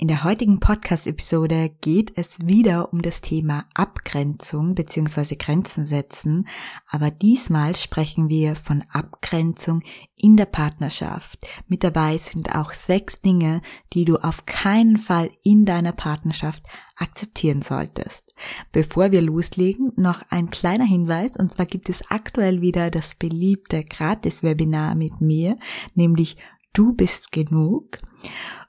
[0.00, 5.36] In der heutigen Podcast-Episode geht es wieder um das Thema Abgrenzung bzw.
[5.36, 6.48] Grenzen setzen,
[6.88, 9.82] aber diesmal sprechen wir von Abgrenzung
[10.16, 11.46] in der Partnerschaft.
[11.68, 13.60] Mit dabei sind auch sechs Dinge,
[13.92, 16.62] die du auf keinen Fall in deiner Partnerschaft
[16.96, 18.24] akzeptieren solltest.
[18.72, 23.84] Bevor wir loslegen, noch ein kleiner Hinweis, und zwar gibt es aktuell wieder das beliebte
[23.84, 25.58] Gratis-Webinar mit mir,
[25.94, 26.38] nämlich
[26.72, 27.98] Du bist genug.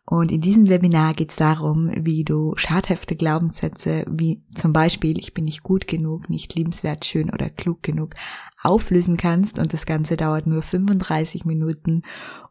[0.06, 5.34] Und in diesem Webinar geht es darum, wie du schadhafte Glaubenssätze wie zum Beispiel ich
[5.34, 8.16] bin nicht gut genug, nicht liebenswert, schön oder klug genug
[8.64, 9.60] auflösen kannst.
[9.60, 12.02] Und das Ganze dauert nur 35 Minuten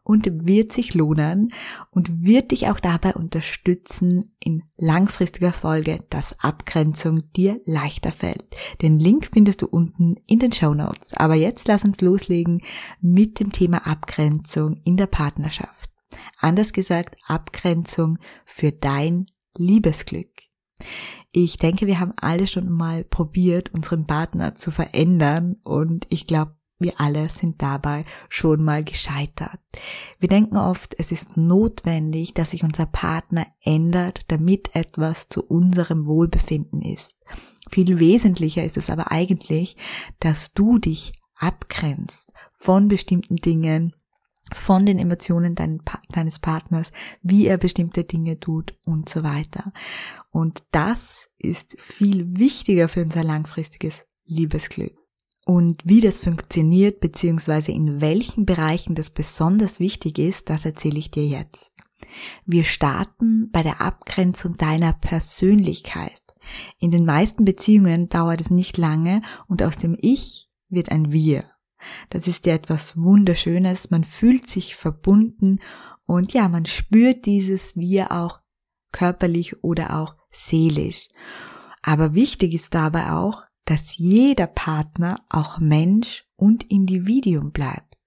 [0.03, 1.53] und wird sich lohnen
[1.91, 8.45] und wird dich auch dabei unterstützen, in langfristiger Folge, dass Abgrenzung dir leichter fällt.
[8.81, 11.13] Den Link findest du unten in den Show Notes.
[11.13, 12.61] Aber jetzt lass uns loslegen
[13.01, 15.91] mit dem Thema Abgrenzung in der Partnerschaft.
[16.39, 20.29] Anders gesagt, Abgrenzung für dein Liebesglück.
[21.31, 26.55] Ich denke, wir haben alle schon mal probiert, unseren Partner zu verändern und ich glaube,
[26.81, 29.59] wir alle sind dabei schon mal gescheitert.
[30.19, 36.07] Wir denken oft, es ist notwendig, dass sich unser Partner ändert, damit etwas zu unserem
[36.07, 37.17] Wohlbefinden ist.
[37.69, 39.77] Viel wesentlicher ist es aber eigentlich,
[40.19, 43.95] dass du dich abgrenzt von bestimmten Dingen,
[44.53, 49.71] von den Emotionen dein, deines Partners, wie er bestimmte Dinge tut und so weiter.
[50.29, 54.95] Und das ist viel wichtiger für unser langfristiges Liebesglück.
[55.45, 61.09] Und wie das funktioniert, beziehungsweise in welchen Bereichen das besonders wichtig ist, das erzähle ich
[61.09, 61.73] dir jetzt.
[62.45, 66.21] Wir starten bei der Abgrenzung deiner Persönlichkeit.
[66.79, 71.50] In den meisten Beziehungen dauert es nicht lange und aus dem Ich wird ein Wir.
[72.09, 73.91] Das ist ja etwas Wunderschönes.
[73.91, 75.59] Man fühlt sich verbunden
[76.05, 78.39] und ja, man spürt dieses Wir auch
[78.91, 81.09] körperlich oder auch seelisch.
[81.81, 87.97] Aber wichtig ist dabei auch, dass jeder Partner auch Mensch und Individuum bleibt.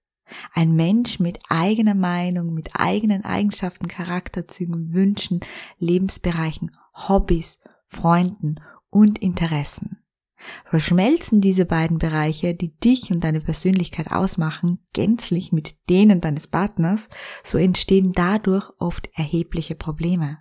[0.53, 5.39] Ein Mensch mit eigener Meinung, mit eigenen Eigenschaften, Charakterzügen, Wünschen,
[5.77, 8.55] Lebensbereichen, Hobbys, Freunden
[8.89, 10.04] und Interessen.
[10.65, 17.09] Verschmelzen diese beiden Bereiche, die dich und deine Persönlichkeit ausmachen, gänzlich mit denen deines Partners,
[17.43, 20.39] so entstehen dadurch oft erhebliche Probleme.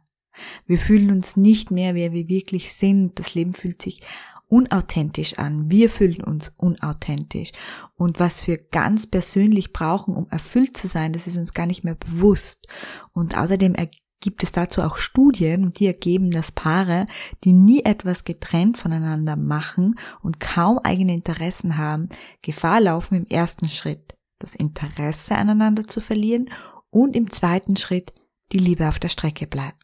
[0.66, 3.19] Wir fühlen uns nicht mehr, wer wir wirklich sind.
[3.19, 4.00] Das Leben fühlt sich
[4.48, 5.70] unauthentisch an.
[5.70, 7.53] Wir fühlen uns unauthentisch.
[7.97, 11.84] Und was wir ganz persönlich brauchen, um erfüllt zu sein, das ist uns gar nicht
[11.84, 12.69] mehr bewusst.
[13.12, 13.75] Und außerdem
[14.20, 17.06] gibt es dazu auch Studien die ergeben, dass Paare,
[17.44, 22.08] die nie etwas getrennt voneinander machen und kaum eigene Interessen haben,
[22.42, 26.50] Gefahr laufen im ersten Schritt, das Interesse aneinander zu verlieren
[26.91, 28.14] und im zweiten Schritt
[28.52, 29.82] die Liebe auf der Strecke bleibt,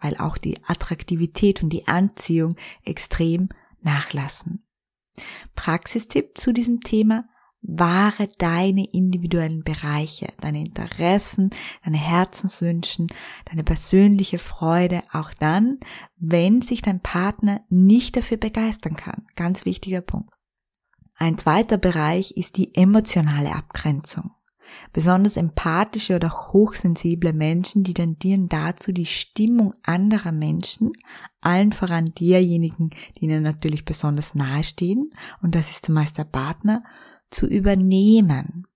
[0.00, 3.48] weil auch die Attraktivität und die Anziehung extrem
[3.80, 4.64] nachlassen.
[5.54, 7.24] Praxistipp zu diesem Thema,
[7.62, 11.50] wahre deine individuellen Bereiche, deine Interessen,
[11.84, 13.06] deine Herzenswünschen,
[13.44, 15.78] deine persönliche Freude, auch dann,
[16.16, 19.26] wenn sich dein Partner nicht dafür begeistern kann.
[19.36, 20.34] Ganz wichtiger Punkt.
[21.16, 24.32] Ein zweiter Bereich ist die emotionale Abgrenzung.
[24.92, 30.92] Besonders empathische oder hochsensible Menschen, die tendieren dazu, die Stimmung anderer Menschen,
[31.40, 35.12] allen voran derjenigen, die ihnen natürlich besonders nahestehen,
[35.42, 36.82] und das ist zumeist der Partner,
[37.32, 38.66] zu übernehmen.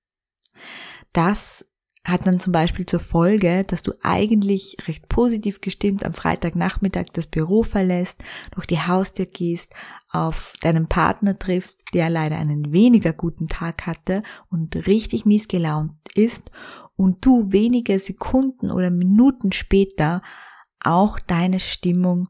[1.12, 1.64] Das
[2.04, 7.26] hat dann zum Beispiel zur Folge, dass du eigentlich recht positiv gestimmt am Freitagnachmittag das
[7.26, 8.22] Büro verlässt,
[8.52, 9.74] durch die Haustür gehst,
[10.10, 15.94] auf deinen Partner triffst, der leider einen weniger guten Tag hatte und richtig mies gelaunt
[16.14, 16.50] ist
[16.94, 20.22] und du wenige Sekunden oder Minuten später
[20.80, 22.28] auch deine Stimmung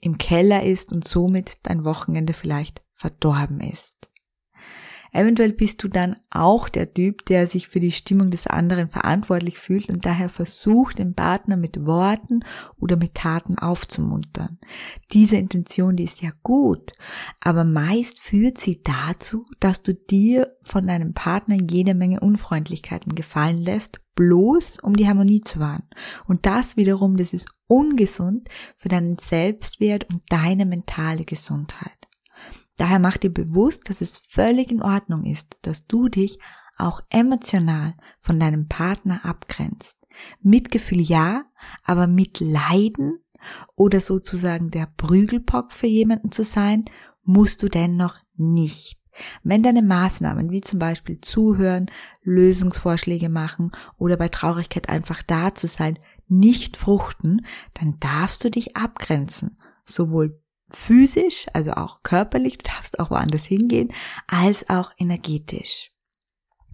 [0.00, 4.08] im Keller ist und somit dein Wochenende vielleicht verdorben ist.
[5.16, 9.58] Eventuell bist du dann auch der Typ, der sich für die Stimmung des anderen verantwortlich
[9.58, 12.40] fühlt und daher versucht, den Partner mit Worten
[12.78, 14.58] oder mit Taten aufzumuntern.
[15.12, 16.92] Diese Intention, die ist ja gut,
[17.40, 23.58] aber meist führt sie dazu, dass du dir von deinem Partner jede Menge Unfreundlichkeiten gefallen
[23.58, 25.84] lässt bloß um die Harmonie zu wahren.
[26.26, 32.05] Und das wiederum, das ist ungesund für deinen Selbstwert und deine mentale Gesundheit.
[32.76, 36.38] Daher mach dir bewusst, dass es völlig in Ordnung ist, dass du dich
[36.76, 39.96] auch emotional von deinem Partner abgrenzt.
[40.42, 41.44] Mitgefühl ja,
[41.84, 43.18] aber mit Leiden
[43.74, 46.84] oder sozusagen der Prügelbock für jemanden zu sein,
[47.22, 48.98] musst du dennoch nicht.
[49.42, 51.86] Wenn deine Maßnahmen wie zum Beispiel zuhören,
[52.22, 58.76] Lösungsvorschläge machen oder bei Traurigkeit einfach da zu sein, nicht fruchten, dann darfst du dich
[58.76, 63.92] abgrenzen, sowohl physisch, also auch körperlich, du darfst auch woanders hingehen,
[64.26, 65.90] als auch energetisch.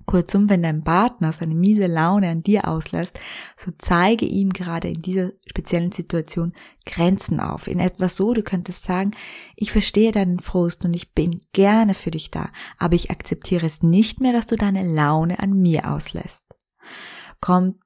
[0.06, 3.19] Kurzum, wenn dein Partner seine miese Laune an dir auslässt,
[3.56, 6.55] so zeige ihm gerade in dieser speziellen Situation
[6.85, 7.67] Grenzen auf.
[7.67, 9.12] In etwa so, du könntest sagen,
[9.56, 13.83] ich verstehe deinen Frust und ich bin gerne für dich da, aber ich akzeptiere es
[13.83, 16.43] nicht mehr, dass du deine Laune an mir auslässt.
[17.41, 17.77] Kommt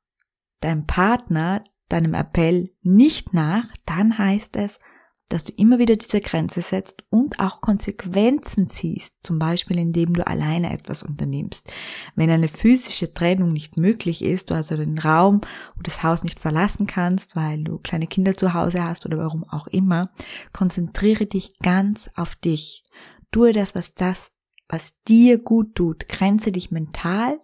[0.61, 4.81] dein Partner deinem Appell nicht nach, dann heißt es,
[5.29, 10.27] dass du immer wieder diese Grenze setzt und auch Konsequenzen ziehst, zum Beispiel indem du
[10.27, 11.71] alleine etwas unternimmst.
[12.15, 15.41] Wenn eine physische Trennung nicht möglich ist, du also den Raum
[15.75, 19.45] oder das Haus nicht verlassen kannst, weil du kleine Kinder zu Hause hast oder warum
[19.45, 20.09] auch immer,
[20.53, 22.85] konzentriere dich ganz auf dich.
[23.33, 24.31] Tue das, was das,
[24.69, 26.09] was dir gut tut.
[26.09, 27.41] Grenze dich mental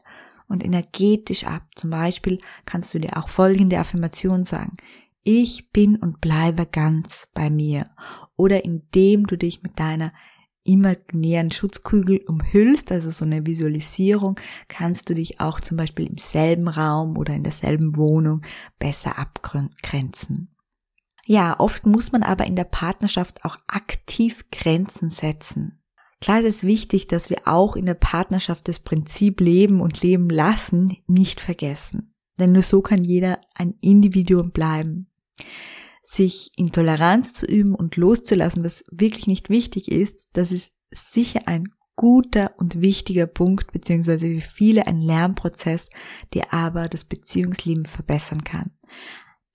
[0.47, 1.63] und energetisch ab.
[1.75, 4.77] Zum Beispiel kannst du dir auch folgende Affirmation sagen
[5.25, 7.91] ich bin und bleibe ganz bei mir.
[8.37, 10.13] Oder indem du dich mit deiner
[10.65, 14.39] imaginären Schutzkügel umhüllst, also so eine Visualisierung,
[14.69, 18.43] kannst du dich auch zum Beispiel im selben Raum oder in derselben Wohnung
[18.79, 20.55] besser abgrenzen.
[21.25, 25.81] Ja, oft muss man aber in der Partnerschaft auch aktiv Grenzen setzen.
[26.21, 30.29] Klar ist es wichtig, dass wir auch in der Partnerschaft das Prinzip Leben und Leben
[30.31, 32.15] lassen nicht vergessen.
[32.39, 35.12] Denn nur so kann jeder ein Individuum bleiben
[36.03, 41.43] sich in Toleranz zu üben und loszulassen, was wirklich nicht wichtig ist, das ist sicher
[41.47, 45.89] ein guter und wichtiger Punkt, beziehungsweise für viele ein Lernprozess,
[46.35, 48.73] der aber das Beziehungsleben verbessern kann.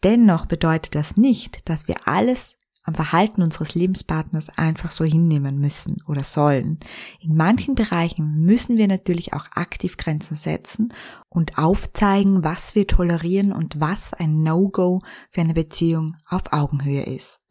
[0.04, 2.57] Dennoch bedeutet das nicht, dass wir alles
[2.88, 6.80] am Verhalten unseres Lebenspartners einfach so hinnehmen müssen oder sollen.
[7.20, 10.94] In manchen Bereichen müssen wir natürlich auch aktiv Grenzen setzen
[11.28, 17.44] und aufzeigen, was wir tolerieren und was ein No-Go für eine Beziehung auf Augenhöhe ist.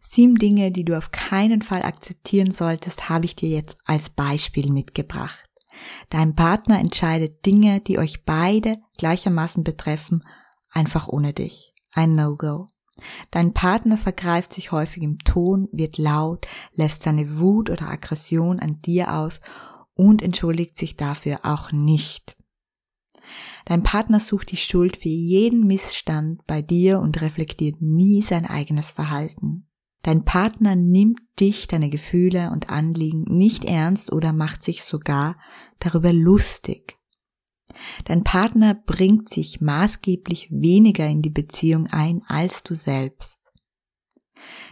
[0.00, 4.70] Sieben Dinge, die du auf keinen Fall akzeptieren solltest, habe ich dir jetzt als Beispiel
[4.70, 5.50] mitgebracht.
[6.10, 10.22] Dein Partner entscheidet Dinge, die euch beide gleichermaßen betreffen,
[10.70, 11.74] einfach ohne dich.
[11.92, 12.68] Ein No-Go.
[13.30, 18.80] Dein Partner vergreift sich häufig im Ton, wird laut, lässt seine Wut oder Aggression an
[18.82, 19.40] dir aus
[19.94, 22.36] und entschuldigt sich dafür auch nicht.
[23.64, 28.90] Dein Partner sucht die Schuld für jeden Missstand bei dir und reflektiert nie sein eigenes
[28.90, 29.68] Verhalten.
[30.02, 35.36] Dein Partner nimmt dich, deine Gefühle und Anliegen nicht ernst oder macht sich sogar
[35.80, 36.97] darüber lustig.
[38.04, 43.38] Dein Partner bringt sich maßgeblich weniger in die Beziehung ein als du selbst.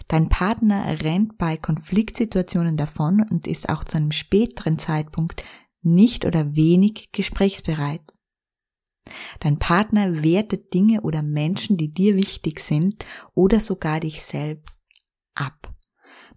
[0.08, 5.42] Dein Partner rennt bei Konfliktsituationen davon und ist auch zu einem späteren Zeitpunkt
[5.82, 8.02] nicht oder wenig gesprächsbereit.
[9.40, 13.04] Dein Partner wertet Dinge oder Menschen, die dir wichtig sind
[13.34, 14.80] oder sogar dich selbst
[15.34, 15.72] ab.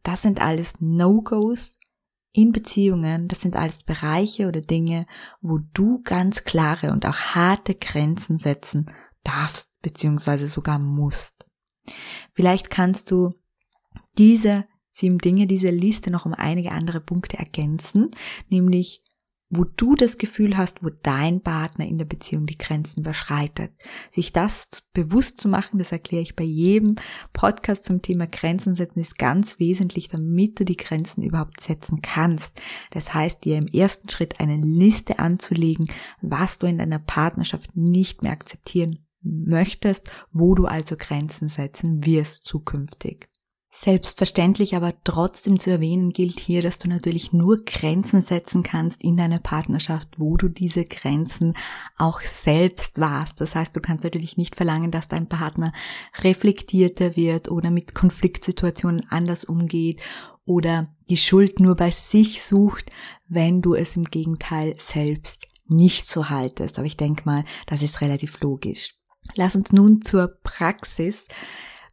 [0.03, 1.78] Das sind alles No-Gos,
[2.31, 5.05] in Beziehungen, das sind alles Bereiche oder Dinge,
[5.41, 8.91] wo du ganz klare und auch harte Grenzen setzen
[9.23, 11.45] darfst, beziehungsweise sogar musst.
[12.33, 13.33] Vielleicht kannst du
[14.17, 18.11] diese sieben Dinge, diese Liste noch um einige andere Punkte ergänzen,
[18.49, 19.03] nämlich
[19.49, 23.71] wo du das Gefühl hast, wo dein Partner in der Beziehung die Grenzen überschreitet.
[24.11, 26.95] Sich das bewusst zu machen, das erkläre ich bei jedem
[27.33, 32.53] Podcast zum Thema Grenzen setzen, ist ganz wesentlich, damit du die Grenzen überhaupt setzen kannst.
[32.91, 35.89] Das heißt, dir im ersten Schritt eine Liste anzulegen,
[36.21, 42.45] was du in deiner Partnerschaft nicht mehr akzeptieren möchtest, wo du also Grenzen setzen wirst
[42.45, 43.28] zukünftig.
[43.71, 49.15] Selbstverständlich aber trotzdem zu erwähnen gilt hier, dass du natürlich nur Grenzen setzen kannst in
[49.15, 51.55] deiner Partnerschaft, wo du diese Grenzen
[51.95, 53.39] auch selbst warst.
[53.39, 55.71] Das heißt, du kannst natürlich nicht verlangen, dass dein Partner
[56.21, 60.01] reflektierter wird oder mit Konfliktsituationen anders umgeht
[60.45, 62.89] oder die Schuld nur bei sich sucht,
[63.27, 66.79] wenn du es im Gegenteil selbst nicht so haltest.
[66.79, 68.95] Aber ich denke mal, das ist relativ logisch.
[69.35, 71.27] Lass uns nun zur Praxis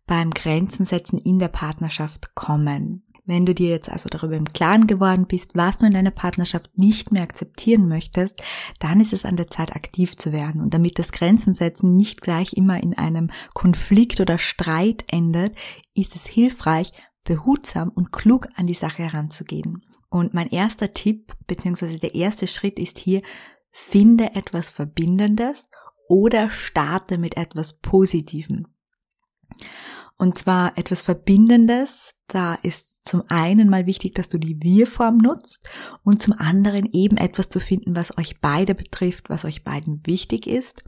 [0.06, 3.02] beim Grenzen setzen in der Partnerschaft kommen.
[3.28, 6.70] Wenn du dir jetzt also darüber im Klaren geworden bist, was du in deiner Partnerschaft
[6.78, 8.40] nicht mehr akzeptieren möchtest,
[8.78, 10.60] dann ist es an der Zeit, aktiv zu werden.
[10.60, 15.56] Und damit das Grenzen setzen nicht gleich immer in einem Konflikt oder Streit endet,
[15.92, 16.92] ist es hilfreich,
[17.24, 19.82] behutsam und klug an die Sache heranzugehen.
[20.08, 23.22] Und mein erster Tipp, beziehungsweise der erste Schritt ist hier,
[23.72, 25.64] finde etwas Verbindendes
[26.08, 28.68] oder starte mit etwas Positivem.
[30.18, 35.68] Und zwar etwas Verbindendes, da ist zum einen mal wichtig, dass du die Wir-Form nutzt
[36.02, 40.46] und zum anderen eben etwas zu finden, was euch beide betrifft, was euch beiden wichtig
[40.46, 40.84] ist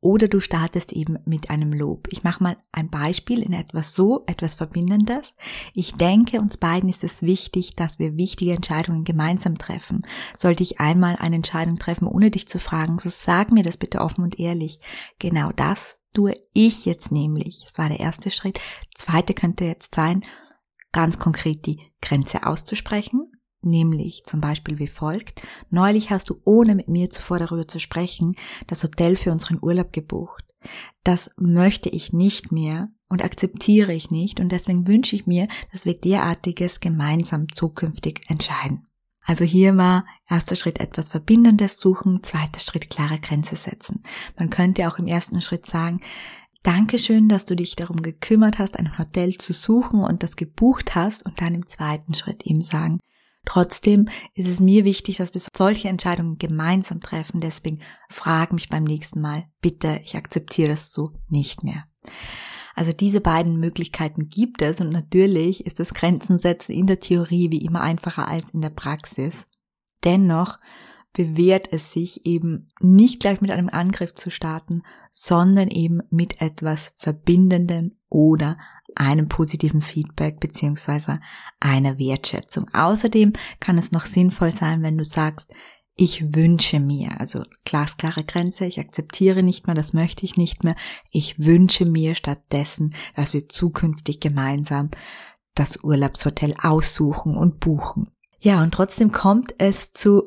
[0.00, 2.08] oder du startest eben mit einem Lob.
[2.10, 5.34] Ich mache mal ein Beispiel in etwas so, etwas Verbindendes.
[5.74, 10.02] Ich denke, uns beiden ist es wichtig, dass wir wichtige Entscheidungen gemeinsam treffen.
[10.36, 14.00] Sollte ich einmal eine Entscheidung treffen, ohne dich zu fragen, so sag mir das bitte
[14.00, 14.78] offen und ehrlich.
[15.18, 17.60] Genau das tue ich jetzt nämlich.
[17.62, 18.60] Das war der erste Schritt.
[18.96, 20.24] Zweite könnte jetzt sein,
[20.90, 25.42] ganz konkret die Grenze auszusprechen nämlich zum Beispiel wie folgt.
[25.68, 28.36] Neulich hast du, ohne mit mir zuvor darüber zu sprechen,
[28.68, 30.44] das Hotel für unseren Urlaub gebucht.
[31.02, 35.84] Das möchte ich nicht mehr und akzeptiere ich nicht und deswegen wünsche ich mir, dass
[35.84, 38.84] wir derartiges gemeinsam zukünftig entscheiden.
[39.28, 44.02] Also hier war erster Schritt etwas Verbindendes suchen, zweiter Schritt klare Grenze setzen.
[44.38, 46.00] Man könnte auch im ersten Schritt sagen,
[46.62, 51.26] Dankeschön, dass du dich darum gekümmert hast, ein Hotel zu suchen und das gebucht hast
[51.26, 53.00] und dann im zweiten Schritt ihm sagen,
[53.44, 57.40] Trotzdem ist es mir wichtig, dass wir solche Entscheidungen gemeinsam treffen.
[57.40, 57.80] Deswegen
[58.10, 61.84] frag mich beim nächsten Mal, bitte, ich akzeptiere das so nicht mehr.
[62.78, 67.64] Also diese beiden Möglichkeiten gibt es und natürlich ist das Grenzensetzen in der Theorie wie
[67.64, 69.48] immer einfacher als in der Praxis.
[70.04, 70.60] Dennoch
[71.12, 76.94] bewährt es sich eben nicht gleich mit einem Angriff zu starten, sondern eben mit etwas
[76.98, 78.58] Verbindendem oder
[78.94, 81.18] einem positiven Feedback beziehungsweise
[81.58, 82.70] einer Wertschätzung.
[82.72, 85.52] Außerdem kann es noch sinnvoll sein, wenn du sagst,
[86.00, 90.76] ich wünsche mir, also glasklare Grenze, ich akzeptiere nicht mehr, das möchte ich nicht mehr,
[91.10, 94.92] ich wünsche mir stattdessen, dass wir zukünftig gemeinsam
[95.56, 98.12] das Urlaubshotel aussuchen und buchen.
[98.38, 100.22] Ja, und trotzdem kommt es zu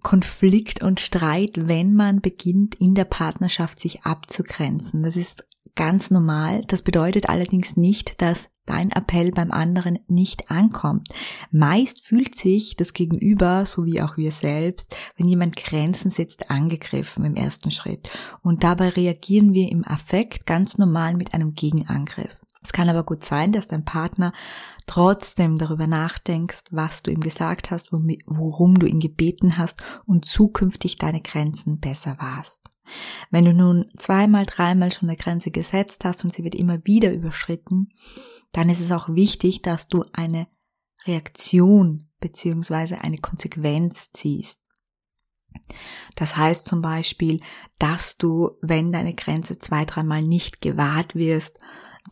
[0.00, 5.02] Konflikt und Streit, wenn man beginnt, in der Partnerschaft sich abzugrenzen.
[5.02, 5.44] Das ist
[5.76, 6.62] ganz normal.
[6.66, 11.08] Das bedeutet allerdings nicht, dass dein Appell beim anderen nicht ankommt.
[11.52, 17.24] Meist fühlt sich das Gegenüber, so wie auch wir selbst, wenn jemand Grenzen setzt, angegriffen
[17.24, 18.10] im ersten Schritt.
[18.42, 22.40] Und dabei reagieren wir im Affekt ganz normal mit einem Gegenangriff.
[22.60, 24.32] Es kann aber gut sein, dass dein Partner
[24.88, 30.96] trotzdem darüber nachdenkst, was du ihm gesagt hast, worum du ihn gebeten hast und zukünftig
[30.96, 32.62] deine Grenzen besser warst.
[33.30, 37.12] Wenn du nun zweimal, dreimal schon eine Grenze gesetzt hast und sie wird immer wieder
[37.12, 37.90] überschritten,
[38.52, 40.46] dann ist es auch wichtig, dass du eine
[41.06, 44.62] Reaktion beziehungsweise eine Konsequenz ziehst.
[46.14, 47.40] Das heißt zum Beispiel,
[47.78, 51.58] dass du, wenn deine Grenze zwei, dreimal nicht gewahrt wirst,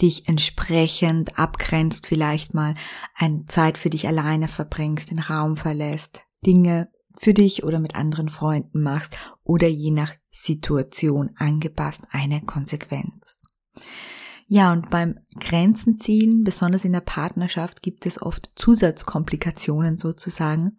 [0.01, 2.75] dich entsprechend abgrenzt, vielleicht mal
[3.15, 8.29] eine Zeit für dich alleine verbringst, den Raum verlässt, Dinge für dich oder mit anderen
[8.29, 13.41] Freunden machst oder je nach Situation angepasst eine Konsequenz.
[14.47, 20.77] Ja, und beim Grenzen ziehen, besonders in der Partnerschaft, gibt es oft Zusatzkomplikationen sozusagen,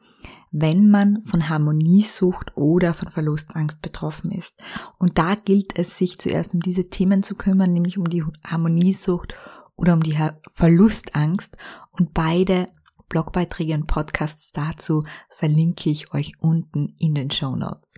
[0.52, 4.62] wenn man von Harmoniesucht oder von Verlustangst betroffen ist.
[5.00, 9.34] Und da gilt es, sich zuerst um diese Themen zu kümmern, nämlich um die Harmoniesucht
[9.76, 10.18] oder um die
[10.52, 11.58] Verlustangst.
[11.92, 12.68] Und beide
[13.10, 17.94] Blogbeiträge und Podcasts dazu verlinke ich euch unten in den Show Notes.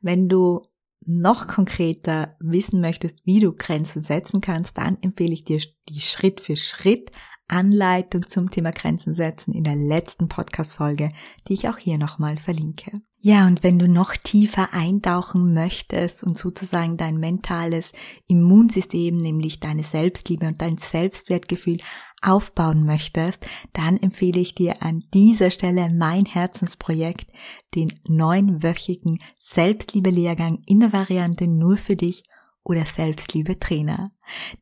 [0.00, 0.62] Wenn du
[1.06, 6.40] noch konkreter wissen möchtest, wie du Grenzen setzen kannst, dann empfehle ich dir die Schritt
[6.40, 7.10] für Schritt
[7.52, 11.10] Anleitung zum Thema Grenzen setzen in der letzten Podcast-Folge,
[11.46, 12.92] die ich auch hier nochmal verlinke.
[13.18, 17.92] Ja, und wenn du noch tiefer eintauchen möchtest und sozusagen dein mentales
[18.26, 21.78] Immunsystem, nämlich deine Selbstliebe und dein Selbstwertgefühl
[22.22, 27.26] aufbauen möchtest, dann empfehle ich dir an dieser Stelle mein Herzensprojekt,
[27.74, 32.24] den neunwöchigen Selbstliebe-Lehrgang in der Variante nur für dich
[32.64, 34.12] oder Selbstliebe Trainer.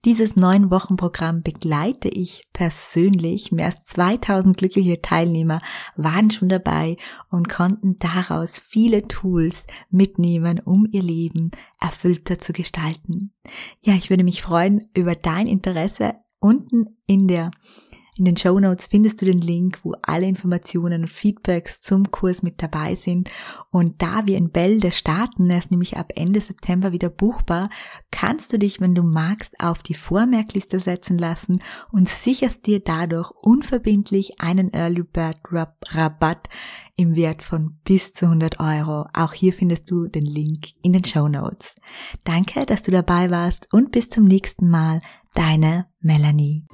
[0.05, 3.53] Dieses neun Wochen Programm begleite ich persönlich.
[3.53, 5.61] Mehr als 2000 glückliche Teilnehmer
[5.97, 6.97] waren schon dabei
[7.31, 13.33] und konnten daraus viele Tools mitnehmen, um ihr Leben erfüllter zu gestalten.
[13.81, 17.51] Ja, ich würde mich freuen über dein Interesse unten in der
[18.17, 22.43] In den Show Notes findest du den Link, wo alle Informationen und Feedbacks zum Kurs
[22.43, 23.31] mit dabei sind.
[23.71, 27.71] Und da wir in Bälde starten, er ist nämlich ab Ende September wieder buchbar,
[28.11, 33.31] kannst du dich, wenn du magst, auf die Vormerkliste setzen lassen und sicherst dir dadurch
[33.31, 36.51] unverbindlich einen Early Bird Rabatt
[36.97, 39.07] im Wert von bis zu 100 Euro.
[39.15, 41.75] Auch hier findest du den Link in den Show Notes.
[42.25, 45.01] Danke, dass du dabei warst und bis zum nächsten Mal.
[45.35, 46.67] Deine Melanie.